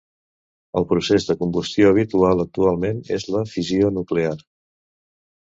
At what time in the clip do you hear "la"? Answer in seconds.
3.37-3.43